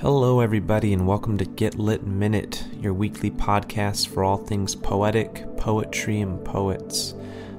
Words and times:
Hello, 0.00 0.40
everybody, 0.40 0.94
and 0.94 1.06
welcome 1.06 1.36
to 1.36 1.44
Get 1.44 1.78
Lit 1.78 2.06
Minute, 2.06 2.64
your 2.80 2.94
weekly 2.94 3.30
podcast 3.30 4.08
for 4.08 4.24
all 4.24 4.38
things 4.38 4.74
poetic, 4.74 5.44
poetry, 5.58 6.22
and 6.22 6.42
poets. 6.42 7.12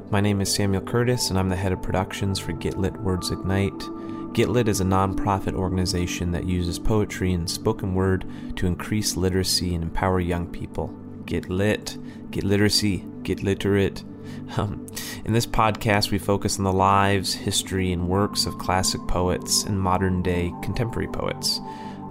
My 0.10 0.22
name 0.22 0.42
is 0.42 0.52
Samuel 0.52 0.82
Curtis, 0.82 1.30
and 1.30 1.38
I'm 1.38 1.50
the 1.50 1.56
head 1.56 1.72
of 1.72 1.84
productions 1.84 2.40
for 2.40 2.54
Get 2.54 2.80
Lit 2.80 2.98
Words 2.98 3.30
Ignite. 3.30 4.34
Get 4.34 4.50
Lit 4.50 4.68
is 4.68 4.82
a 4.82 4.86
nonprofit 4.86 5.54
organization 5.54 6.32
that 6.32 6.48
uses 6.48 6.80
poetry 6.80 7.32
and 7.32 7.48
spoken 7.48 7.94
word 7.94 8.26
to 8.56 8.66
increase 8.66 9.16
literacy 9.16 9.76
and 9.76 9.84
empower 9.84 10.20
young 10.20 10.48
people. 10.48 10.88
Get 11.28 11.48
lit, 11.48 11.96
get 12.32 12.44
literacy, 12.44 13.06
get 13.22 13.44
literate. 13.44 14.04
Um, 14.58 14.86
in 15.24 15.32
this 15.32 15.46
podcast, 15.46 16.12
we 16.12 16.18
focus 16.18 16.58
on 16.58 16.66
the 16.66 16.74
lives, 16.74 17.34
history, 17.34 17.94
and 17.94 18.10
works 18.10 18.46
of 18.46 18.58
classic 18.58 19.00
poets 19.08 19.64
and 19.64 19.80
modern 19.80 20.22
day 20.22 20.52
contemporary 20.62 21.08
poets. 21.08 21.62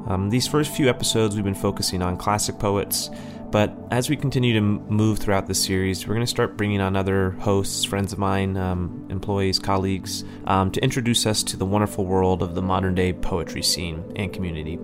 Um, 0.06 0.30
these 0.30 0.46
first 0.46 0.74
few 0.74 0.88
episodes, 0.88 1.34
we've 1.34 1.44
been 1.44 1.54
focusing 1.54 2.02
on 2.02 2.16
classic 2.16 2.58
poets, 2.58 3.10
but 3.50 3.76
as 3.90 4.08
we 4.08 4.16
continue 4.16 4.54
to 4.54 4.60
move 4.60 5.18
throughout 5.18 5.46
the 5.46 5.54
series, 5.54 6.06
we're 6.06 6.14
going 6.14 6.24
to 6.24 6.30
start 6.30 6.56
bringing 6.56 6.80
on 6.80 6.94
other 6.94 7.32
hosts, 7.32 7.84
friends 7.84 8.12
of 8.12 8.18
mine, 8.18 8.56
um, 8.56 9.06
employees, 9.10 9.58
colleagues, 9.58 10.24
um, 10.46 10.70
to 10.70 10.82
introduce 10.82 11.26
us 11.26 11.42
to 11.42 11.56
the 11.56 11.66
wonderful 11.66 12.06
world 12.06 12.42
of 12.42 12.54
the 12.54 12.62
modern 12.62 12.94
day 12.94 13.12
poetry 13.12 13.62
scene 13.62 14.04
and 14.14 14.32
community. 14.32 14.78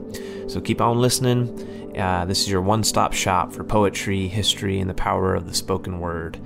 So 0.49 0.61
keep 0.61 0.81
on 0.81 1.01
listening. 1.01 1.97
Uh, 1.97 2.25
this 2.25 2.41
is 2.41 2.51
your 2.51 2.61
one 2.61 2.83
stop 2.83 3.13
shop 3.13 3.53
for 3.53 3.63
poetry, 3.63 4.27
history, 4.27 4.81
and 4.81 4.91
the 4.91 4.95
power 4.95 5.35
of 5.35 5.47
the 5.47 5.55
spoken 5.55 6.01
word. 6.01 6.39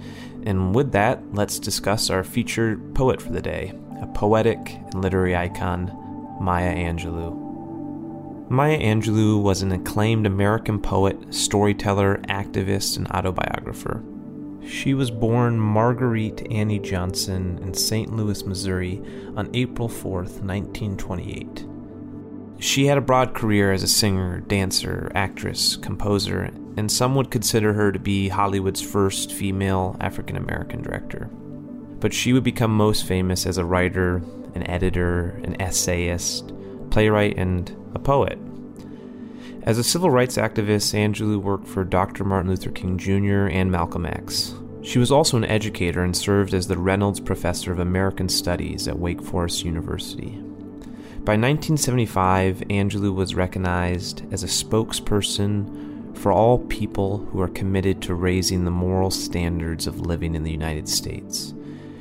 And 0.45 0.75
with 0.75 0.93
that, 0.93 1.23
let's 1.33 1.59
discuss 1.59 2.11
our 2.11 2.23
featured 2.23 2.95
poet 2.95 3.21
for 3.21 3.33
the 3.33 3.43
day, 3.43 3.73
a 4.01 4.07
poetic 4.07 4.59
and 4.93 5.01
literary 5.03 5.35
icon, 5.35 5.87
Maya 6.41 6.75
Angelou. 6.75 7.50
Maya 8.53 8.81
Angelou 8.81 9.41
was 9.41 9.63
an 9.63 9.71
acclaimed 9.71 10.27
American 10.27 10.81
poet, 10.81 11.33
storyteller, 11.33 12.17
activist, 12.29 12.97
and 12.97 13.07
autobiographer. 13.13 14.03
She 14.67 14.93
was 14.93 15.09
born 15.09 15.57
Marguerite 15.57 16.51
Annie 16.51 16.81
Johnson 16.81 17.61
in 17.63 17.75
St. 17.75 18.13
Louis, 18.13 18.45
Missouri 18.45 19.01
on 19.37 19.55
April 19.55 19.89
4, 19.89 20.23
1928. 20.23 21.65
She 22.59 22.87
had 22.87 22.99
a 22.99 23.01
broad 23.01 23.35
career 23.35 23.73
as 23.73 23.85
a 23.85 23.89
singer, 23.89 24.41
dancer, 24.41 25.13
actress, 25.15 25.77
composer, 25.77 26.51
and 26.77 26.91
some 26.91 27.15
would 27.15 27.31
consider 27.31 27.73
her 27.75 27.93
to 27.93 28.01
be 28.01 28.31
Hollywood's 28.31 28.83
first 28.83 29.33
female 29.33 29.97
African 30.01 30.37
American 30.37 30.83
director. 30.83 31.31
But 32.01 32.13
she 32.13 32.33
would 32.33 32.43
become 32.43 32.77
most 32.77 33.07
famous 33.07 33.47
as 33.47 33.59
a 33.59 33.65
writer, 33.65 34.17
an 34.57 34.69
editor, 34.69 35.41
an 35.45 35.63
essayist, 35.63 36.53
playwright, 36.91 37.37
and 37.37 37.75
a 37.95 37.99
poet. 37.99 38.39
As 39.63 39.79
a 39.79 39.85
civil 39.85 40.11
rights 40.11 40.37
activist, 40.37 40.95
Angelou 40.95 41.41
worked 41.41 41.69
for 41.69 41.85
Dr. 41.85 42.25
Martin 42.25 42.51
Luther 42.51 42.71
King 42.71 42.97
Jr. 42.99 43.47
and 43.47 43.71
Malcolm 43.71 44.07
X. 44.07 44.55
She 44.83 44.99
was 44.99 45.13
also 45.13 45.37
an 45.37 45.45
educator 45.45 46.03
and 46.03 46.17
served 46.17 46.55
as 46.55 46.67
the 46.67 46.79
Reynolds 46.79 47.21
Professor 47.21 47.71
of 47.71 47.79
American 47.79 48.29
Studies 48.29 48.89
at 48.89 48.99
Wake 48.99 49.23
Forest 49.23 49.65
University. 49.65 50.31
By 51.23 51.37
1975, 51.37 52.61
Angelou 52.71 53.15
was 53.15 53.35
recognized 53.35 54.23
as 54.33 54.43
a 54.43 54.47
spokesperson 54.47 56.17
for 56.17 56.33
all 56.33 56.61
people 56.61 57.19
who 57.27 57.41
are 57.43 57.49
committed 57.49 58.01
to 58.03 58.15
raising 58.15 58.65
the 58.65 58.71
moral 58.71 59.11
standards 59.11 59.87
of 59.87 60.01
living 60.01 60.35
in 60.35 60.45
the 60.45 60.51
United 60.51 60.89
States. 60.89 61.53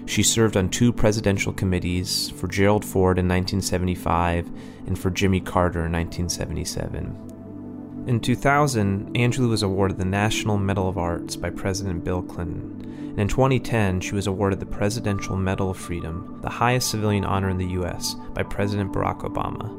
She 0.09 0.23
served 0.23 0.57
on 0.57 0.69
two 0.69 0.91
presidential 0.91 1.53
committees 1.53 2.31
for 2.31 2.47
Gerald 2.47 2.83
Ford 2.83 3.19
in 3.19 3.27
1975 3.27 4.47
and 4.87 4.97
for 4.97 5.11
Jimmy 5.11 5.39
Carter 5.39 5.85
in 5.85 5.91
1977. 5.91 8.05
In 8.07 8.19
2000, 8.19 9.13
Angelou 9.13 9.49
was 9.49 9.61
awarded 9.61 9.99
the 9.99 10.05
National 10.05 10.57
Medal 10.57 10.89
of 10.89 10.97
Arts 10.97 11.35
by 11.35 11.51
President 11.51 12.03
Bill 12.03 12.23
Clinton. 12.23 13.11
And 13.11 13.19
in 13.19 13.27
2010, 13.27 14.01
she 14.01 14.15
was 14.15 14.25
awarded 14.25 14.59
the 14.59 14.65
Presidential 14.65 15.35
Medal 15.35 15.69
of 15.69 15.77
Freedom, 15.77 16.39
the 16.41 16.49
highest 16.49 16.89
civilian 16.89 17.23
honor 17.23 17.51
in 17.51 17.59
the 17.59 17.67
U.S., 17.67 18.15
by 18.33 18.41
President 18.41 18.91
Barack 18.91 19.19
Obama. 19.19 19.69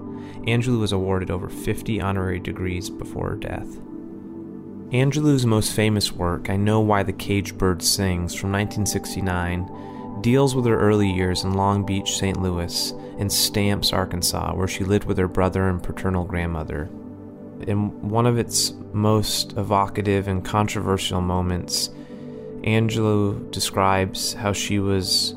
Angelou 0.47 0.79
was 0.79 0.93
awarded 0.93 1.33
over 1.33 1.49
50 1.49 2.01
honorary 2.01 2.39
degrees 2.39 2.89
before 2.89 3.31
her 3.31 3.37
death. 3.37 3.67
Angelou's 4.93 5.45
most 5.45 5.73
famous 5.73 6.13
work, 6.13 6.51
I 6.51 6.57
Know 6.57 6.79
Why 6.79 7.03
the 7.03 7.13
Caged 7.13 7.59
Bird 7.59 7.83
Sings, 7.83 8.33
from 8.33 8.53
1969, 8.53 9.90
deals 10.23 10.55
with 10.55 10.67
her 10.67 10.79
early 10.79 11.11
years 11.11 11.45
in 11.45 11.55
Long 11.55 11.85
Beach, 11.85 12.17
St. 12.17 12.41
Louis, 12.41 12.93
and 13.19 13.33
Stamps, 13.33 13.93
Arkansas, 13.93 14.55
where 14.55 14.69
she 14.69 14.85
lived 14.85 15.05
with 15.05 15.19
her 15.19 15.29
brother 15.29 15.69
and 15.69 15.83
paternal 15.83 16.25
grandmother. 16.25 16.85
In 17.67 18.09
one 18.09 18.27
of 18.27 18.39
its 18.39 18.73
most 18.93 19.53
evocative 19.57 20.29
and 20.29 20.45
controversial 20.45 21.21
moments, 21.21 21.91
Angelou 22.63 23.51
describes 23.51 24.33
how 24.35 24.53
she 24.53 24.79
was 24.79 25.35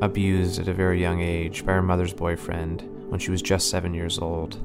abused 0.00 0.60
at 0.60 0.68
a 0.68 0.72
very 0.72 1.00
young 1.00 1.20
age 1.20 1.64
by 1.64 1.72
her 1.72 1.82
mother's 1.82 2.12
boyfriend 2.12 2.82
when 3.08 3.20
she 3.20 3.30
was 3.30 3.42
just 3.42 3.70
seven 3.70 3.94
years 3.94 4.18
old. 4.18 4.58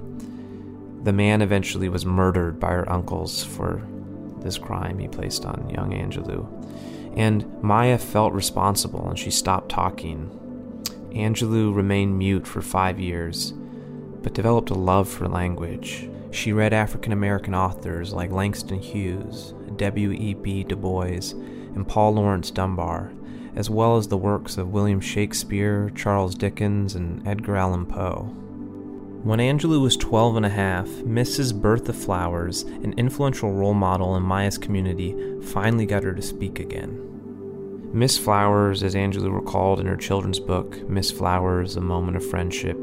The 1.05 1.13
man 1.13 1.41
eventually 1.41 1.89
was 1.89 2.05
murdered 2.05 2.59
by 2.59 2.71
her 2.71 2.91
uncles 2.91 3.43
for 3.43 3.81
this 4.39 4.57
crime 4.57 4.99
he 4.99 5.07
placed 5.07 5.45
on 5.45 5.69
young 5.69 5.91
Angelou 5.91 6.47
and 7.15 7.61
Maya 7.61 7.97
felt 7.97 8.33
responsible 8.33 9.07
and 9.09 9.17
she 9.17 9.31
stopped 9.31 9.69
talking. 9.69 10.29
Angelou 11.11 11.75
remained 11.75 12.17
mute 12.17 12.47
for 12.47 12.61
five 12.61 12.99
years, 12.99 13.53
but 14.21 14.33
developed 14.33 14.69
a 14.69 14.75
love 14.75 15.09
for 15.09 15.27
language. 15.27 16.09
She 16.31 16.53
read 16.53 16.71
African 16.71 17.11
American 17.11 17.53
authors 17.53 18.13
like 18.13 18.31
Langston 18.31 18.79
Hughes, 18.79 19.53
W.E.B. 19.75 20.63
Du 20.63 20.75
Bois, 20.75 21.33
and 21.75 21.87
Paul 21.87 22.13
Laurence 22.13 22.51
Dunbar, 22.51 23.11
as 23.55 23.69
well 23.69 23.97
as 23.97 24.07
the 24.07 24.17
works 24.17 24.57
of 24.57 24.71
William 24.71 25.01
Shakespeare, 25.01 25.91
Charles 25.93 26.35
Dickens, 26.35 26.95
and 26.95 27.27
Edgar 27.27 27.57
Allan 27.57 27.85
Poe. 27.85 28.33
When 29.23 29.37
Angelou 29.37 29.79
was 29.79 29.97
12 29.97 30.37
and 30.37 30.45
a 30.47 30.49
half, 30.49 30.87
Mrs. 30.87 31.53
Bertha 31.53 31.93
Flowers, 31.93 32.63
an 32.63 32.93
influential 32.97 33.53
role 33.53 33.75
model 33.75 34.15
in 34.15 34.23
Maya's 34.23 34.57
community, 34.57 35.15
finally 35.43 35.85
got 35.85 36.01
her 36.01 36.13
to 36.15 36.21
speak 36.23 36.59
again. 36.59 37.91
Miss 37.93 38.17
Flowers, 38.17 38.81
as 38.81 38.95
Angelou 38.95 39.31
recalled 39.31 39.79
in 39.79 39.85
her 39.85 39.95
children's 39.95 40.39
book, 40.39 40.89
Miss 40.89 41.11
Flowers, 41.11 41.75
A 41.75 41.81
Moment 41.81 42.17
of 42.17 42.27
Friendship, 42.27 42.75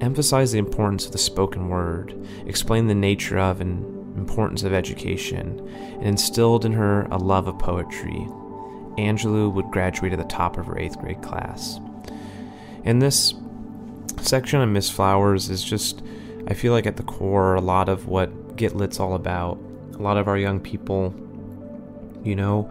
emphasized 0.00 0.54
the 0.54 0.58
importance 0.58 1.06
of 1.06 1.10
the 1.10 1.18
spoken 1.18 1.68
word, 1.68 2.14
explained 2.46 2.88
the 2.88 2.94
nature 2.94 3.38
of 3.38 3.60
and 3.60 3.84
importance 4.16 4.62
of 4.62 4.72
education, 4.72 5.58
and 5.94 6.06
instilled 6.06 6.64
in 6.64 6.74
her 6.74 7.08
a 7.10 7.18
love 7.18 7.48
of 7.48 7.58
poetry. 7.58 8.24
Angelou 8.98 9.52
would 9.52 9.72
graduate 9.72 10.12
at 10.12 10.20
the 10.20 10.24
top 10.26 10.58
of 10.58 10.66
her 10.66 10.78
eighth 10.78 11.00
grade 11.00 11.22
class. 11.22 11.80
In 12.84 13.00
this 13.00 13.34
section 14.26 14.60
on 14.60 14.72
Miss 14.72 14.90
Flowers 14.90 15.50
is 15.50 15.62
just, 15.62 16.02
I 16.46 16.54
feel 16.54 16.72
like 16.72 16.86
at 16.86 16.96
the 16.96 17.02
core, 17.02 17.54
a 17.54 17.60
lot 17.60 17.88
of 17.88 18.06
what 18.06 18.56
Get 18.56 18.76
Lit's 18.76 19.00
all 19.00 19.14
about. 19.14 19.58
A 19.94 20.02
lot 20.02 20.16
of 20.16 20.28
our 20.28 20.38
young 20.38 20.60
people, 20.60 21.14
you 22.24 22.34
know, 22.34 22.70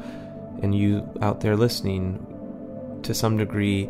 and 0.62 0.76
you 0.76 1.08
out 1.22 1.42
there 1.42 1.56
listening, 1.56 2.26
to 3.04 3.14
some 3.14 3.38
degree, 3.38 3.90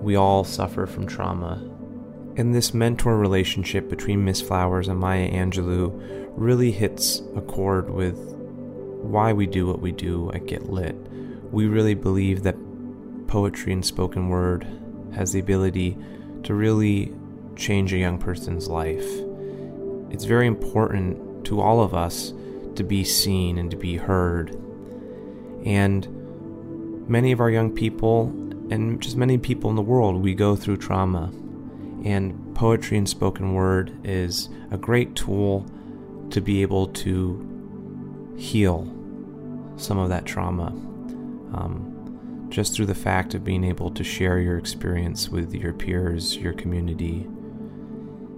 we 0.00 0.16
all 0.16 0.44
suffer 0.44 0.86
from 0.86 1.06
trauma. 1.06 1.62
And 2.36 2.54
this 2.54 2.74
mentor 2.74 3.18
relationship 3.18 3.88
between 3.88 4.24
Miss 4.24 4.40
Flowers 4.40 4.88
and 4.88 4.98
Maya 4.98 5.30
Angelou 5.30 5.92
really 6.36 6.72
hits 6.72 7.22
a 7.36 7.40
chord 7.40 7.90
with 7.90 8.16
why 8.16 9.32
we 9.32 9.46
do 9.46 9.66
what 9.66 9.80
we 9.80 9.92
do 9.92 10.30
at 10.32 10.46
Get 10.46 10.70
Lit. 10.70 10.96
We 11.52 11.66
really 11.66 11.94
believe 11.94 12.42
that 12.42 12.56
poetry 13.26 13.72
and 13.72 13.84
spoken 13.84 14.28
word 14.28 14.66
has 15.14 15.32
the 15.32 15.40
ability 15.40 15.96
to 16.44 16.54
really 16.54 17.12
change 17.56 17.92
a 17.92 17.98
young 17.98 18.18
person's 18.18 18.68
life. 18.68 19.06
It's 20.10 20.24
very 20.24 20.46
important 20.46 21.46
to 21.46 21.60
all 21.60 21.80
of 21.80 21.94
us 21.94 22.32
to 22.76 22.82
be 22.82 23.04
seen 23.04 23.58
and 23.58 23.70
to 23.70 23.76
be 23.76 23.96
heard. 23.96 24.50
And 25.64 27.08
many 27.08 27.32
of 27.32 27.40
our 27.40 27.50
young 27.50 27.72
people, 27.74 28.28
and 28.70 29.00
just 29.00 29.16
many 29.16 29.38
people 29.38 29.70
in 29.70 29.76
the 29.76 29.82
world, 29.82 30.22
we 30.22 30.34
go 30.34 30.56
through 30.56 30.78
trauma. 30.78 31.32
And 32.04 32.54
poetry 32.54 32.98
and 32.98 33.08
spoken 33.08 33.54
word 33.54 33.92
is 34.04 34.48
a 34.70 34.76
great 34.76 35.14
tool 35.14 35.66
to 36.30 36.40
be 36.40 36.62
able 36.62 36.88
to 36.88 38.34
heal 38.36 38.86
some 39.76 39.98
of 39.98 40.08
that 40.08 40.24
trauma. 40.24 40.68
Um, 41.54 41.91
just 42.52 42.74
through 42.74 42.84
the 42.84 42.94
fact 42.94 43.32
of 43.32 43.42
being 43.42 43.64
able 43.64 43.90
to 43.90 44.04
share 44.04 44.38
your 44.38 44.58
experience 44.58 45.30
with 45.30 45.54
your 45.54 45.72
peers, 45.72 46.36
your 46.36 46.52
community, 46.52 47.26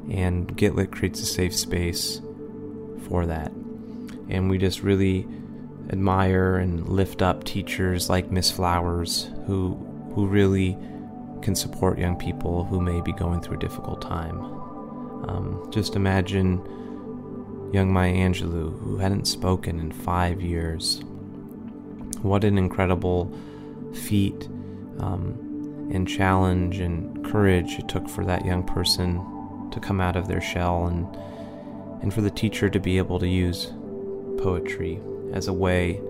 and 0.08 0.56
Get 0.56 0.76
Lit 0.76 0.93
creates 0.93 1.20
a 1.20 1.26
safe 1.26 1.55
space 1.55 2.20
for 3.08 3.26
that. 3.26 3.50
And 4.28 4.49
we 4.49 4.56
just 4.56 4.82
really 4.82 5.26
admire 5.90 6.56
and 6.56 6.88
lift 6.88 7.22
up 7.22 7.43
teachers 7.43 8.08
like 8.08 8.31
Miss 8.31 8.50
Flowers 8.50 9.31
who 9.46 9.75
who 10.14 10.28
really 10.28 10.78
can 11.43 11.56
support 11.56 11.99
young 11.99 12.16
people 12.16 12.64
who 12.64 12.81
may 12.81 13.00
be 13.00 13.12
going 13.12 13.40
through 13.40 13.56
a 13.56 13.61
difficult 13.61 14.00
time. 14.00 14.38
Um, 15.28 15.69
just 15.72 15.96
imagine 15.96 16.62
young 17.72 17.93
Maya 17.93 18.14
Angelou, 18.14 18.78
who 18.78 18.96
hadn't 18.99 19.26
spoken 19.26 19.81
in 19.81 19.90
five 19.90 20.40
years. 20.40 21.02
What 22.22 22.44
an 22.44 22.56
incredible 22.56 23.37
feat 23.94 24.49
um, 24.99 25.88
and 25.93 26.08
challenge 26.08 26.79
and 26.79 27.25
courage 27.25 27.79
it 27.79 27.88
took 27.88 28.08
for 28.08 28.25
that 28.25 28.44
young 28.44 28.62
person 28.62 29.25
to 29.70 29.81
come 29.81 30.00
out 30.00 30.17
of 30.17 30.29
their 30.29 30.41
shell 30.41 30.87
and, 30.87 31.06
and 32.02 32.12
for 32.12 32.20
the 32.20 32.31
teacher 32.31 32.70
to 32.70 32.81
be 32.81 32.99
able 32.99 33.19
to 33.19 33.29
use 33.29 33.73
poetry 34.38 35.00
as 35.32 35.49
a 35.49 35.52
way 35.52 36.00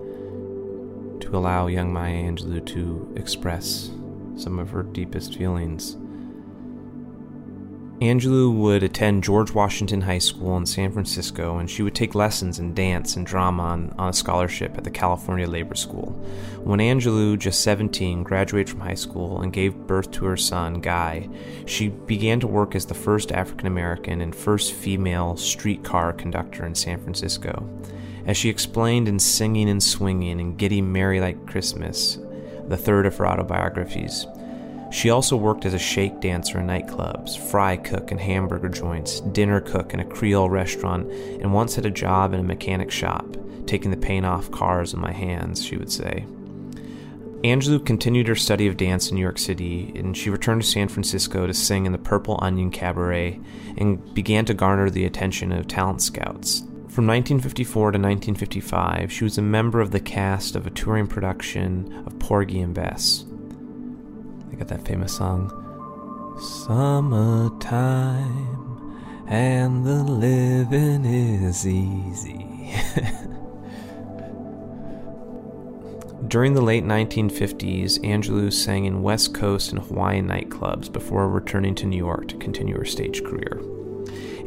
to 1.19 1.29
allow 1.33 1.67
young 1.67 1.91
Maya 1.91 2.13
Angelou 2.13 2.65
to 2.65 3.13
express 3.15 3.89
some 4.35 4.59
of 4.59 4.69
her 4.69 4.83
deepest 4.83 5.37
feelings. 5.37 5.97
Angelou 8.01 8.53
would 8.53 8.83
attend 8.83 9.23
George 9.23 9.53
Washington 9.53 10.01
High 10.01 10.17
School 10.17 10.57
in 10.57 10.65
San 10.65 10.91
Francisco, 10.91 11.59
and 11.59 11.69
she 11.71 11.81
would 11.81 11.95
take 11.95 12.13
lessons 12.13 12.59
in 12.59 12.73
dance 12.73 13.15
and 13.15 13.25
drama 13.25 13.63
on, 13.63 13.95
on, 13.97 14.09
a 14.09 14.13
scholarship 14.13 14.77
at 14.77 14.83
the 14.83 14.91
California 14.91 15.47
Labor 15.47 15.75
School. 15.75 16.07
When 16.65 16.79
Angelou, 16.79 17.39
just 17.39 17.61
17, 17.61 18.21
graduated 18.23 18.69
from 18.69 18.81
high 18.81 18.95
school 18.95 19.41
and 19.41 19.53
gave 19.53 19.87
birth 19.87 20.11
to 20.11 20.25
her 20.25 20.35
son, 20.35 20.81
Guy, 20.81 21.29
she 21.65 21.87
began 21.87 22.41
to 22.41 22.47
work 22.47 22.75
as 22.75 22.85
the 22.85 22.93
first 22.93 23.31
African 23.31 23.65
American 23.65 24.19
and 24.19 24.35
first 24.35 24.73
female 24.73 25.37
streetcar 25.37 26.11
conductor 26.11 26.65
in 26.65 26.75
San 26.75 26.99
Francisco. 26.99 27.65
As 28.25 28.35
she 28.35 28.49
explained 28.49 29.07
in 29.07 29.19
Singing 29.19 29.69
and 29.69 29.81
Swinging 29.81 30.41
and 30.41 30.57
Getting 30.57 30.91
Merry 30.91 31.21
Like 31.21 31.47
Christmas, 31.47 32.19
the 32.67 32.75
third 32.75 33.05
of 33.05 33.15
her 33.17 33.27
autobiographies, 33.27 34.25
she 34.95 35.09
also 35.09 35.35
worked 35.35 35.65
as 35.65 35.73
a 35.73 35.77
shake 35.77 36.21
dancer 36.21 36.57
in 36.57 36.67
nightclubs, 36.67 37.37
fry 37.37 37.75
cook 37.75 38.13
in 38.13 38.17
hamburger 38.17 38.69
joints, 38.69 39.19
dinner 39.19 39.59
cook 39.59 39.93
in 39.93 39.99
a 39.99 40.05
Creole 40.05 40.49
restaurant, 40.49 41.11
and 41.11 41.53
once 41.53 41.75
had 41.75 41.85
a 41.85 41.91
job 41.91 42.33
in 42.33 42.39
a 42.39 42.43
mechanic 42.43 42.89
shop, 42.89 43.35
taking 43.67 43.91
the 43.91 43.97
paint 43.97 44.25
off 44.25 44.49
cars 44.51 44.93
in 44.93 45.01
my 45.01 45.11
hands, 45.11 45.61
she 45.61 45.75
would 45.75 45.91
say. 45.91 46.25
Angelou 47.43 47.85
continued 47.85 48.29
her 48.29 48.35
study 48.35 48.67
of 48.67 48.77
dance 48.77 49.09
in 49.09 49.15
New 49.15 49.21
York 49.21 49.37
City, 49.37 49.91
and 49.97 50.15
she 50.15 50.29
returned 50.29 50.61
to 50.61 50.67
San 50.67 50.87
Francisco 50.87 51.45
to 51.45 51.53
sing 51.53 51.85
in 51.85 51.91
the 51.91 51.97
Purple 51.97 52.39
Onion 52.41 52.71
Cabaret 52.71 53.37
and 53.77 54.13
began 54.13 54.45
to 54.45 54.53
garner 54.53 54.89
the 54.89 55.03
attention 55.03 55.51
of 55.51 55.67
talent 55.67 56.01
scouts. 56.01 56.59
From 56.87 57.05
1954 57.05 57.91
to 57.91 57.97
1955, 57.97 59.11
she 59.11 59.25
was 59.25 59.37
a 59.37 59.41
member 59.41 59.81
of 59.81 59.91
the 59.91 59.99
cast 59.99 60.55
of 60.55 60.65
a 60.65 60.71
touring 60.71 61.07
production 61.07 62.05
of 62.07 62.17
Porgy 62.17 62.61
and 62.61 62.73
Bess. 62.73 63.25
They 64.55 64.59
got 64.59 64.69
that 64.69 64.87
famous 64.87 65.13
song, 65.13 65.51
Summertime, 66.39 69.03
and 69.27 69.85
the 69.85 70.01
living 70.01 71.03
is 71.03 71.67
easy. 71.67 72.73
During 76.29 76.53
the 76.53 76.61
late 76.61 76.85
1950s, 76.85 77.99
Angelou 77.99 78.53
sang 78.53 78.85
in 78.85 79.03
West 79.03 79.33
Coast 79.33 79.73
and 79.73 79.81
Hawaiian 79.81 80.29
nightclubs 80.29 80.89
before 80.89 81.27
returning 81.27 81.75
to 81.75 81.85
New 81.85 81.97
York 81.97 82.29
to 82.29 82.37
continue 82.37 82.77
her 82.77 82.85
stage 82.85 83.25
career. 83.25 83.59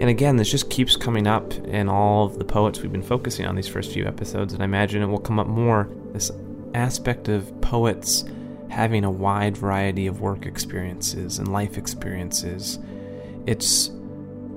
And 0.01 0.09
again, 0.09 0.39
this 0.39 0.51
just 0.51 0.71
keeps 0.71 0.97
coming 0.97 1.27
up 1.27 1.53
in 1.53 1.91
all 1.91 2.25
of 2.25 2.39
the 2.39 2.47
poets 2.47 2.81
we've 2.81 2.91
been 2.91 3.03
focusing 3.03 3.45
on 3.45 3.57
these 3.57 3.69
first 3.69 3.93
few 3.93 4.07
episodes, 4.07 4.55
and 4.55 4.63
I 4.63 4.65
imagine 4.65 5.03
it 5.03 5.07
will 5.07 5.19
come 5.19 5.39
up 5.39 5.49
more. 5.49 5.91
This 6.15 6.31
aspect 6.73 7.29
of 7.29 7.61
poets 7.61 8.25
having 8.71 9.05
a 9.05 9.11
wide 9.11 9.57
variety 9.57 10.07
of 10.07 10.21
work 10.21 10.47
experiences 10.47 11.39
and 11.39 11.53
life 11.53 11.79
experiences. 11.79 12.79
It's 13.47 13.91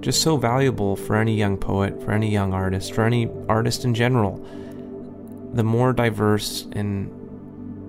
just 0.02 0.22
so 0.22 0.38
valuable 0.38 0.96
for 0.96 1.16
any 1.16 1.36
young 1.36 1.58
poet, 1.58 2.02
for 2.04 2.12
any 2.12 2.30
young 2.30 2.54
artist, 2.54 2.94
for 2.94 3.06
any 3.06 3.30
artist 3.48 3.86
in 3.86 3.94
general. 3.94 4.38
The 5.54 5.64
more 5.64 5.94
diverse 5.94 6.68
and 6.74 7.12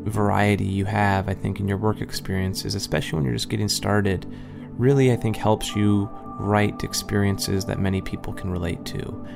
variety 0.05 0.65
you 0.65 0.85
have, 0.85 1.29
I 1.29 1.35
think, 1.35 1.61
in 1.61 1.69
your 1.69 1.79
work 1.79 2.01
experiences, 2.01 2.75
especially 2.75 3.17
when 3.17 3.25
you're 3.25 3.35
just 3.35 3.49
getting 3.49 3.69
started, 3.69 4.27
really, 4.73 5.13
I 5.13 5.17
think, 5.17 5.37
helps 5.37 5.75
you 5.75 6.11
write 6.39 6.83
experiences 6.83 7.65
that 7.67 7.79
many 7.79 8.01
people 8.01 8.33
can 8.33 8.51
relate 8.51 8.85
to. 8.87 9.27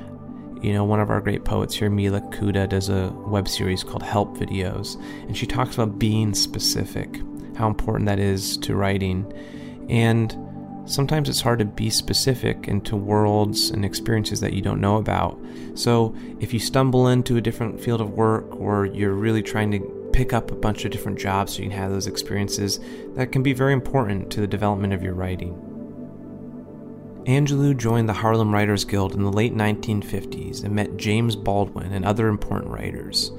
You 0.67 0.73
know, 0.73 0.83
one 0.83 0.99
of 0.99 1.09
our 1.09 1.21
great 1.21 1.45
poets 1.45 1.75
here, 1.75 1.89
Mila 1.89 2.19
Kuda, 2.19 2.67
does 2.67 2.89
a 2.89 3.07
web 3.25 3.47
series 3.47 3.85
called 3.85 4.03
Help 4.03 4.35
Videos, 4.35 5.01
and 5.21 5.37
she 5.37 5.45
talks 5.45 5.75
about 5.75 5.97
being 5.97 6.33
specific, 6.33 7.21
how 7.55 7.67
important 7.67 8.05
that 8.07 8.19
is 8.19 8.57
to 8.57 8.75
writing. 8.75 9.31
And 9.87 10.35
sometimes 10.83 11.29
it's 11.29 11.39
hard 11.39 11.59
to 11.59 11.65
be 11.65 11.89
specific 11.89 12.67
into 12.67 12.97
worlds 12.97 13.69
and 13.69 13.85
experiences 13.85 14.41
that 14.41 14.51
you 14.51 14.61
don't 14.61 14.81
know 14.81 14.97
about. 14.97 15.39
So 15.75 16.13
if 16.41 16.53
you 16.53 16.59
stumble 16.59 17.07
into 17.07 17.37
a 17.37 17.41
different 17.41 17.79
field 17.79 18.01
of 18.01 18.09
work 18.09 18.53
or 18.53 18.87
you're 18.87 19.13
really 19.13 19.41
trying 19.41 19.71
to 19.71 19.79
pick 20.11 20.33
up 20.33 20.51
a 20.51 20.55
bunch 20.55 20.83
of 20.83 20.91
different 20.91 21.17
jobs 21.17 21.53
so 21.53 21.61
you 21.61 21.69
can 21.69 21.77
have 21.77 21.91
those 21.91 22.07
experiences, 22.07 22.81
that 23.15 23.31
can 23.31 23.41
be 23.41 23.53
very 23.53 23.71
important 23.71 24.29
to 24.31 24.41
the 24.41 24.47
development 24.47 24.91
of 24.91 25.01
your 25.01 25.13
writing. 25.13 25.66
Angelou 27.27 27.75
joined 27.75 28.07
the 28.07 28.13
Harlem 28.13 28.53
Writers 28.53 28.85
Guild 28.85 29.13
in 29.13 29.21
the 29.21 29.29
late 29.29 29.53
1950s 29.53 30.63
and 30.63 30.73
met 30.73 30.95
James 30.95 31.35
Baldwin 31.35 31.91
and 31.91 32.05
other 32.05 32.29
important 32.29 32.71
writers. 32.71 33.33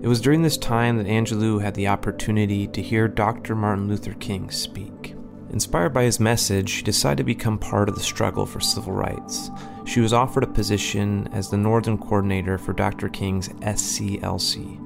It 0.00 0.06
was 0.06 0.20
during 0.20 0.42
this 0.42 0.56
time 0.56 0.96
that 0.98 1.08
Angelou 1.08 1.60
had 1.60 1.74
the 1.74 1.88
opportunity 1.88 2.68
to 2.68 2.80
hear 2.80 3.08
Dr. 3.08 3.56
Martin 3.56 3.88
Luther 3.88 4.14
King 4.14 4.48
speak. 4.48 5.16
Inspired 5.50 5.92
by 5.92 6.04
his 6.04 6.20
message, 6.20 6.68
she 6.68 6.82
decided 6.84 7.16
to 7.16 7.24
become 7.24 7.58
part 7.58 7.88
of 7.88 7.96
the 7.96 8.00
struggle 8.00 8.46
for 8.46 8.60
civil 8.60 8.92
rights. 8.92 9.50
She 9.86 9.98
was 9.98 10.12
offered 10.12 10.44
a 10.44 10.46
position 10.46 11.28
as 11.32 11.50
the 11.50 11.56
Northern 11.56 11.98
Coordinator 11.98 12.58
for 12.58 12.72
Dr. 12.72 13.08
King's 13.08 13.48
SCLC. 13.48 14.78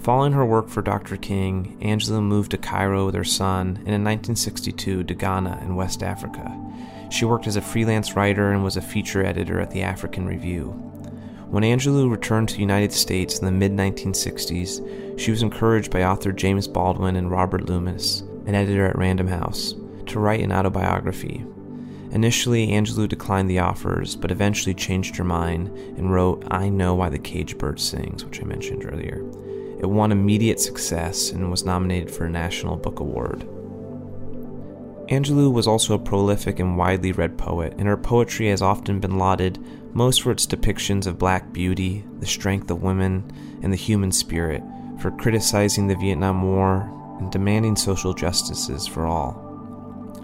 Following 0.00 0.32
her 0.32 0.44
work 0.44 0.68
for 0.68 0.82
Dr. 0.82 1.16
King, 1.16 1.78
Angelou 1.80 2.20
moved 2.20 2.50
to 2.50 2.58
Cairo 2.58 3.06
with 3.06 3.14
her 3.14 3.22
son 3.22 3.76
and 3.86 3.94
in 3.94 4.02
1962 4.02 5.04
to 5.04 5.14
Ghana 5.14 5.60
in 5.62 5.76
West 5.76 6.02
Africa. 6.02 6.60
She 7.14 7.24
worked 7.24 7.46
as 7.46 7.54
a 7.54 7.62
freelance 7.62 8.16
writer 8.16 8.50
and 8.50 8.64
was 8.64 8.76
a 8.76 8.82
feature 8.82 9.24
editor 9.24 9.60
at 9.60 9.70
the 9.70 9.82
African 9.82 10.26
Review. 10.26 10.70
When 11.48 11.62
Angelou 11.62 12.10
returned 12.10 12.48
to 12.48 12.56
the 12.56 12.60
United 12.60 12.92
States 12.92 13.38
in 13.38 13.44
the 13.44 13.52
mid 13.52 13.70
1960s, 13.70 15.16
she 15.16 15.30
was 15.30 15.40
encouraged 15.40 15.92
by 15.92 16.02
author 16.02 16.32
James 16.32 16.66
Baldwin 16.66 17.14
and 17.14 17.30
Robert 17.30 17.68
Loomis, 17.68 18.22
an 18.46 18.56
editor 18.56 18.86
at 18.86 18.98
Random 18.98 19.28
House, 19.28 19.76
to 20.06 20.18
write 20.18 20.40
an 20.40 20.50
autobiography. 20.50 21.46
Initially, 22.10 22.66
Angelou 22.66 23.08
declined 23.08 23.48
the 23.48 23.60
offers, 23.60 24.16
but 24.16 24.32
eventually 24.32 24.74
changed 24.74 25.14
her 25.14 25.22
mind 25.22 25.68
and 25.96 26.12
wrote 26.12 26.44
I 26.50 26.68
Know 26.68 26.96
Why 26.96 27.10
the 27.10 27.18
Cage 27.20 27.56
Bird 27.56 27.78
Sings, 27.78 28.24
which 28.24 28.42
I 28.42 28.44
mentioned 28.44 28.84
earlier. 28.84 29.18
It 29.78 29.88
won 29.88 30.10
immediate 30.10 30.58
success 30.58 31.30
and 31.30 31.48
was 31.48 31.64
nominated 31.64 32.10
for 32.10 32.24
a 32.24 32.30
National 32.30 32.74
Book 32.74 32.98
Award. 32.98 33.46
Angelou 35.08 35.52
was 35.52 35.66
also 35.66 35.94
a 35.94 35.98
prolific 35.98 36.58
and 36.58 36.78
widely 36.78 37.12
read 37.12 37.36
poet, 37.36 37.74
and 37.76 37.86
her 37.86 37.96
poetry 37.96 38.48
has 38.48 38.62
often 38.62 39.00
been 39.00 39.18
lauded 39.18 39.58
most 39.92 40.22
for 40.22 40.30
its 40.30 40.46
depictions 40.46 41.06
of 41.06 41.18
black 41.18 41.52
beauty, 41.52 42.04
the 42.20 42.26
strength 42.26 42.70
of 42.70 42.82
women, 42.82 43.30
and 43.62 43.72
the 43.72 43.76
human 43.76 44.10
spirit, 44.10 44.62
for 44.98 45.10
criticizing 45.10 45.86
the 45.86 45.96
Vietnam 45.96 46.42
War 46.42 46.90
and 47.18 47.30
demanding 47.30 47.76
social 47.76 48.14
justices 48.14 48.86
for 48.86 49.06
all. 49.06 49.40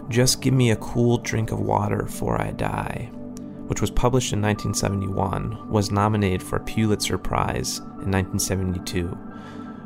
Just 0.08 0.40
Give 0.40 0.54
Me 0.54 0.70
a 0.70 0.76
Cool 0.76 1.18
Drink 1.18 1.52
of 1.52 1.60
Water 1.60 2.04
Before 2.04 2.40
I 2.40 2.50
Die, 2.52 3.10
which 3.66 3.80
was 3.80 3.90
published 3.90 4.32
in 4.32 4.40
1971, 4.40 5.70
was 5.70 5.92
nominated 5.92 6.42
for 6.42 6.56
a 6.56 6.64
Pulitzer 6.64 7.18
Prize 7.18 7.78
in 7.78 8.10
1972. 8.10 9.16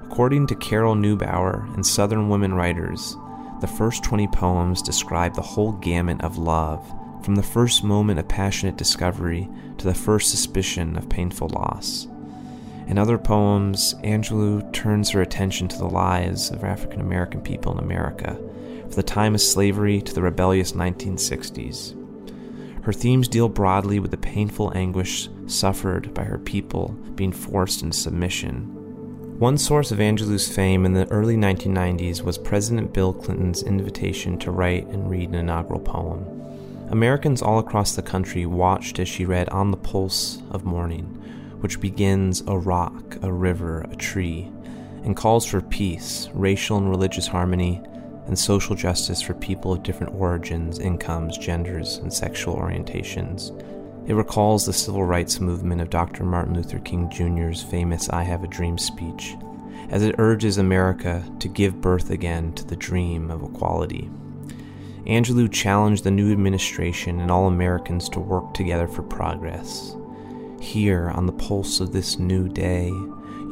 According 0.05 0.47
to 0.47 0.55
Carol 0.55 0.95
Neubauer 0.95 1.75
and 1.75 1.85
Southern 1.85 2.29
Women 2.29 2.55
Writers, 2.55 3.17
the 3.64 3.68
first 3.68 4.04
20 4.04 4.26
poems 4.26 4.83
describe 4.83 5.35
the 5.35 5.40
whole 5.40 5.73
gamut 5.73 6.21
of 6.21 6.37
love, 6.37 6.87
from 7.25 7.35
the 7.35 7.42
first 7.42 7.83
moment 7.83 8.18
of 8.18 8.28
passionate 8.28 8.76
discovery 8.76 9.49
to 9.78 9.87
the 9.87 9.94
first 9.94 10.28
suspicion 10.28 10.99
of 10.99 11.09
painful 11.09 11.49
loss. 11.49 12.06
In 12.88 12.99
other 12.99 13.16
poems, 13.16 13.94
Angelou 14.04 14.71
turns 14.75 15.09
her 15.09 15.23
attention 15.23 15.66
to 15.68 15.78
the 15.78 15.88
lives 15.88 16.50
of 16.50 16.62
African 16.62 17.00
American 17.00 17.40
people 17.40 17.73
in 17.73 17.83
America, 17.83 18.38
from 18.83 18.90
the 18.90 19.02
time 19.02 19.35
of 19.35 19.40
slavery 19.40 20.02
to 20.02 20.12
the 20.12 20.21
rebellious 20.21 20.73
1960s. 20.73 21.94
Her 22.85 22.92
themes 22.92 23.28
deal 23.28 23.49
broadly 23.49 23.99
with 23.99 24.11
the 24.11 24.18
painful 24.18 24.76
anguish 24.76 25.30
suffered 25.47 26.12
by 26.12 26.25
her 26.25 26.37
people 26.37 26.88
being 27.14 27.33
forced 27.33 27.83
into 27.83 27.97
submission 27.97 28.74
one 29.38 29.59
source 29.59 29.91
of 29.91 29.99
Angelou's 29.99 30.47
fame 30.47 30.87
in 30.87 30.93
the 30.93 31.11
early 31.11 31.37
1990s 31.37 32.23
was 32.23 32.38
President 32.38 32.93
Bill 32.93 33.12
Clinton's 33.12 33.64
invitation 33.64 34.38
to 34.38 34.53
write 34.53 34.87
and 34.87 35.11
read 35.11 35.31
an 35.31 35.35
inaugural 35.35 35.81
poem. 35.81 36.25
Americans 36.91 37.43
all 37.43 37.59
across 37.59 37.97
the 37.97 38.03
country 38.03 38.47
watched 38.47 39.00
as 39.00 39.09
she 39.09 39.25
read 39.25 39.49
On 39.49 39.73
the 39.73 39.76
Pulse 39.76 40.41
of 40.53 40.64
Morning, 40.64 41.05
which 41.61 41.81
begins 41.81 42.45
a 42.47 42.57
rock, 42.57 43.17
a 43.23 43.33
river, 43.33 43.81
a 43.91 43.97
tree, 43.97 44.53
and 45.03 45.17
calls 45.17 45.45
for 45.45 45.61
peace, 45.61 46.29
racial 46.33 46.76
and 46.76 46.88
religious 46.88 47.26
harmony, 47.26 47.83
and 48.26 48.38
social 48.38 48.76
justice 48.76 49.21
for 49.21 49.35
people 49.35 49.73
of 49.73 49.83
different 49.83 50.14
origins, 50.14 50.79
incomes, 50.79 51.37
genders, 51.38 51.97
and 51.97 52.12
sexual 52.12 52.55
orientations. 52.55 53.50
It 54.07 54.15
recalls 54.15 54.67
the 54.67 54.73
civil 54.75 55.03
rights 55.03 55.41
movement 55.41 55.81
of 55.81 55.89
Dr. 55.89 56.25
Martin 56.25 56.55
Luther 56.55 56.79
King 56.79 57.09
Jr.'s 57.09 57.63
famous 57.63 58.11
I 58.11 58.23
Have 58.23 58.45
a 58.45 58.49
Dream 58.49 58.77
speech, 58.77 59.35
as 59.89 60.03
it 60.03 60.17
urges 60.19 60.59
America 60.59 61.25
to 61.39 61.49
give 61.49 61.81
birth 61.81 62.11
again 62.11 62.53
to 62.53 62.67
the 62.67 62.77
dream 62.77 63.31
of 63.31 63.43
equality. 63.43 64.11
Angelou 65.07 65.51
challenged 65.51 66.05
the 66.05 66.11
new 66.11 66.33
administration 66.33 67.19
and 67.19 67.31
all 67.31 67.47
Americans 67.47 68.11
to 68.11 68.21
work 68.21 68.53
together 68.53 68.87
for 68.87 69.03
progress. 69.03 69.97
Here, 70.61 71.09
on 71.09 71.25
the 71.25 71.33
pulse 71.33 71.81
of 71.81 71.93
this 71.93 72.19
new 72.19 72.47
day, 72.47 72.89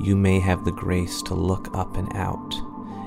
you 0.02 0.16
may 0.16 0.38
have 0.38 0.66
the 0.66 0.72
grace 0.72 1.22
to 1.22 1.34
look 1.34 1.74
up 1.74 1.96
and 1.96 2.14
out, 2.14 2.54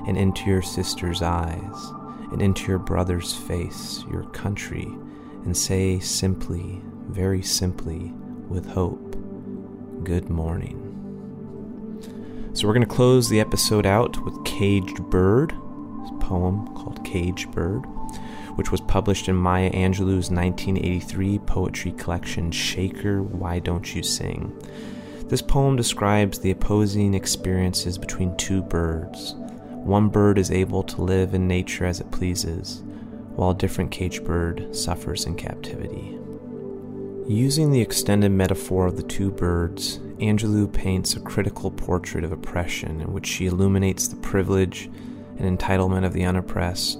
and 0.08 0.16
into 0.16 0.50
your 0.50 0.62
sister's 0.62 1.22
eyes, 1.22 1.92
and 2.32 2.42
into 2.42 2.66
your 2.66 2.80
brother's 2.80 3.32
face, 3.32 4.04
your 4.10 4.24
country, 4.30 4.88
and 5.44 5.56
say 5.56 6.00
simply, 6.00 6.82
very 7.08 7.42
simply, 7.42 8.12
with 8.48 8.66
hope, 8.66 9.16
Good 10.04 10.28
morning. 10.30 10.82
So, 12.52 12.66
we're 12.66 12.74
going 12.74 12.86
to 12.86 12.94
close 12.94 13.28
the 13.28 13.40
episode 13.40 13.86
out 13.86 14.24
with 14.24 14.44
Caged 14.44 15.02
Bird, 15.10 15.52
a 15.52 16.18
poem 16.20 16.68
called 16.74 17.04
Caged 17.04 17.50
Bird 17.50 17.84
which 18.56 18.72
was 18.72 18.80
published 18.80 19.28
in 19.28 19.36
Maya 19.36 19.70
Angelou's 19.70 20.30
1983 20.30 21.38
poetry 21.40 21.92
collection 21.92 22.50
Shaker, 22.50 23.22
Why 23.22 23.58
Don't 23.58 23.94
You 23.94 24.02
Sing? 24.02 24.52
This 25.28 25.42
poem 25.42 25.76
describes 25.76 26.38
the 26.38 26.50
opposing 26.50 27.14
experiences 27.14 27.98
between 27.98 28.36
two 28.36 28.62
birds. 28.62 29.34
One 29.68 30.08
bird 30.08 30.38
is 30.38 30.50
able 30.50 30.82
to 30.84 31.02
live 31.02 31.34
in 31.34 31.46
nature 31.46 31.84
as 31.84 32.00
it 32.00 32.10
pleases, 32.10 32.82
while 33.34 33.50
a 33.50 33.54
different 33.54 33.90
caged 33.90 34.24
bird 34.24 34.74
suffers 34.74 35.26
in 35.26 35.34
captivity. 35.34 36.18
Using 37.28 37.72
the 37.72 37.80
extended 37.80 38.30
metaphor 38.30 38.86
of 38.86 38.96
the 38.96 39.02
two 39.02 39.32
birds, 39.32 39.98
Angelou 40.20 40.72
paints 40.72 41.16
a 41.16 41.20
critical 41.20 41.72
portrait 41.72 42.22
of 42.22 42.30
oppression 42.30 43.00
in 43.00 43.12
which 43.12 43.26
she 43.26 43.46
illuminates 43.46 44.06
the 44.06 44.14
privilege 44.16 44.88
and 45.36 45.58
entitlement 45.58 46.06
of 46.06 46.12
the 46.12 46.24
unoppressed 46.24 46.98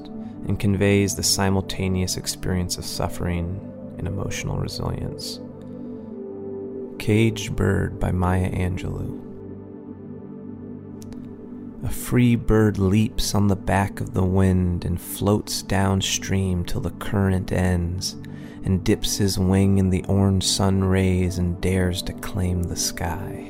and 0.48 0.58
conveys 0.58 1.14
the 1.14 1.22
simultaneous 1.22 2.16
experience 2.16 2.76
of 2.76 2.84
suffering 2.84 3.60
and 3.98 4.08
emotional 4.08 4.58
resilience. 4.58 5.38
Caged 6.98 7.54
Bird 7.54 8.00
by 8.00 8.10
Maya 8.10 8.50
Angelou. 8.50 9.22
A 11.84 11.88
free 11.88 12.34
bird 12.34 12.78
leaps 12.78 13.32
on 13.32 13.46
the 13.46 13.54
back 13.54 14.00
of 14.00 14.12
the 14.12 14.24
wind 14.24 14.84
and 14.84 15.00
floats 15.00 15.62
downstream 15.62 16.64
till 16.64 16.80
the 16.80 16.90
current 16.90 17.52
ends, 17.52 18.16
and 18.66 18.82
dips 18.82 19.16
his 19.16 19.38
wing 19.38 19.78
in 19.78 19.90
the 19.90 20.04
orange 20.08 20.44
sun 20.44 20.82
rays 20.82 21.38
and 21.38 21.60
dares 21.60 22.02
to 22.02 22.12
claim 22.12 22.64
the 22.64 22.76
sky. 22.76 23.48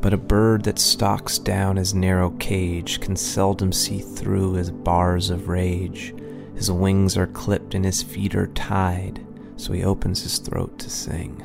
But 0.00 0.14
a 0.14 0.16
bird 0.16 0.62
that 0.64 0.78
stalks 0.78 1.38
down 1.38 1.76
his 1.76 1.92
narrow 1.92 2.30
cage 2.30 3.00
can 3.00 3.16
seldom 3.16 3.72
see 3.72 3.98
through 3.98 4.54
his 4.54 4.70
bars 4.70 5.28
of 5.28 5.48
rage. 5.48 6.14
His 6.54 6.70
wings 6.70 7.16
are 7.16 7.26
clipped 7.26 7.74
and 7.74 7.84
his 7.84 8.02
feet 8.02 8.34
are 8.36 8.46
tied, 8.48 9.24
so 9.56 9.72
he 9.72 9.84
opens 9.84 10.22
his 10.22 10.38
throat 10.38 10.78
to 10.78 10.88
sing. 10.88 11.44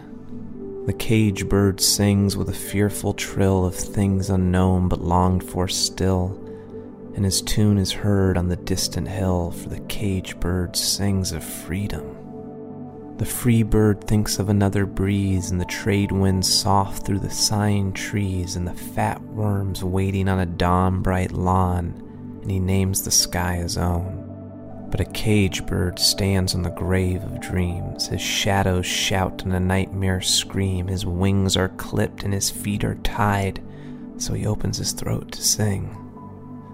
The 0.86 0.94
cage 0.94 1.50
bird 1.50 1.82
sings 1.82 2.38
with 2.38 2.48
a 2.48 2.54
fearful 2.54 3.14
trill 3.14 3.66
of 3.66 3.76
things 3.76 4.30
unknown 4.30 4.88
but 4.88 5.02
longed 5.02 5.44
for 5.44 5.68
still, 5.68 6.40
and 7.16 7.26
his 7.26 7.42
tune 7.42 7.80
is 7.80 7.92
heard 7.92 8.38
on 8.38 8.50
the 8.50 8.56
distant 8.56 9.08
hill, 9.08 9.52
for 9.52 9.70
the 9.70 9.80
cage 9.82 10.40
bird 10.40 10.76
sings 10.76 11.32
of 11.32 11.44
freedom. 11.44 12.27
The 13.18 13.26
free 13.26 13.64
bird 13.64 14.04
thinks 14.04 14.38
of 14.38 14.48
another 14.48 14.86
breeze, 14.86 15.50
and 15.50 15.60
the 15.60 15.66
trade 15.66 16.12
winds 16.12 16.54
soft 16.54 17.04
through 17.04 17.20
the 17.20 17.32
sighing 17.32 17.94
trees, 17.94 18.56
and 18.56 18.68
the 18.68 18.76
fat 18.76 19.20
worms 19.24 19.84
waiting 19.84 20.30
on 20.30 20.40
a 20.40 20.46
dawn 20.46 21.02
bright 21.02 21.32
lawn, 21.32 22.40
and 22.44 22.52
he 22.52 22.60
names 22.60 23.02
the 23.02 23.12
sky 23.12 23.56
his 23.56 23.76
own. 23.76 24.24
But 24.92 25.00
a 25.00 25.06
cage 25.06 25.66
bird 25.66 25.98
stands 25.98 26.54
on 26.54 26.62
the 26.62 26.70
grave 26.70 27.24
of 27.24 27.42
dreams. 27.42 28.08
His 28.08 28.22
shadows 28.22 28.86
shout 28.86 29.44
and 29.44 29.54
a 29.54 29.60
nightmare 29.60 30.22
scream. 30.22 30.88
His 30.88 31.06
wings 31.06 31.58
are 31.58 31.70
clipped 31.70 32.24
and 32.24 32.34
his 32.34 32.52
feet 32.52 32.84
are 32.84 32.96
tied, 32.96 33.62
so 34.18 34.34
he 34.34 34.46
opens 34.46 34.78
his 34.78 34.94
throat 34.94 35.32
to 35.34 35.42
sing. 35.42 36.07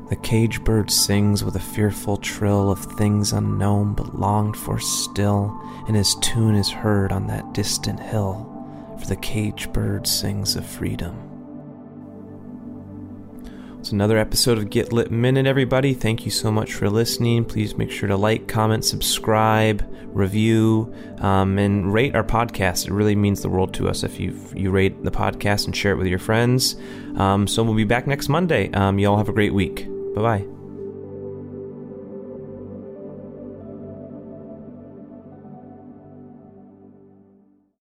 The 0.10 0.16
cage 0.18 0.64
bird 0.64 0.92
sings 0.92 1.44
with 1.44 1.56
a 1.56 1.60
fearful 1.60 2.18
trill 2.18 2.70
of 2.70 2.80
things 2.98 3.34
unknown 3.34 3.94
but 3.94 4.20
longed 4.20 4.58
for 4.58 4.80
still, 4.80 5.60
and 5.88 5.96
his 5.96 6.16
tune 6.16 6.56
is 6.56 6.70
heard 6.70 7.12
on 7.12 7.28
that 7.28 7.54
distant 7.54 8.00
hill, 8.00 8.50
for 9.00 9.08
the 9.08 9.16
cage 9.16 9.72
bird 9.72 10.06
sings 10.06 10.56
of 10.56 10.66
freedom. 10.66 11.33
Another 13.94 14.18
episode 14.18 14.58
of 14.58 14.72
Get 14.72 14.92
Lit 14.92 15.12
Minute, 15.12 15.46
everybody. 15.46 15.94
Thank 15.94 16.26
you 16.26 16.32
so 16.32 16.52
much 16.52 16.74
for 16.74 16.90
listening. 16.90 17.46
Please 17.46 17.78
make 17.78 17.92
sure 17.92 18.10
to 18.10 18.18
like, 18.18 18.48
comment, 18.48 18.84
subscribe, 18.84 19.88
review, 20.08 20.92
um, 21.20 21.60
and 21.60 21.94
rate 21.94 22.16
our 22.16 22.24
podcast. 22.24 22.88
It 22.88 22.92
really 22.92 23.16
means 23.16 23.44
the 23.44 23.50
world 23.50 23.72
to 23.76 23.88
us 23.88 24.04
if 24.04 24.20
you 24.20 24.36
you 24.56 24.72
rate 24.72 25.04
the 25.04 25.12
podcast 25.12 25.66
and 25.66 25.76
share 25.76 25.92
it 25.92 25.98
with 25.98 26.08
your 26.08 26.18
friends. 26.18 26.76
Um, 27.18 27.48
so 27.48 27.62
we'll 27.62 27.76
be 27.76 27.84
back 27.84 28.08
next 28.08 28.30
Monday. 28.30 28.72
Um, 28.72 28.98
y'all 28.98 29.18
have 29.18 29.30
a 29.30 29.34
great 29.34 29.54
week. 29.54 29.86
Bye 30.16 30.22
bye. 30.22 30.53